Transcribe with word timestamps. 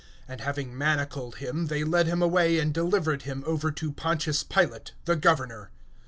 (2)And 0.27 0.39
having 0.39 0.79
bound 0.79 1.35
him, 1.35 1.67
they 1.67 1.83
led 1.83 2.07
him 2.07 2.23
away, 2.23 2.57
and 2.57 2.73
delivered 2.73 3.21
him 3.21 3.43
up 3.45 3.75
to 3.75 3.91
Pontius 3.91 4.41
Pilate 4.43 4.93
the 5.05 5.15
governor. 5.15 5.69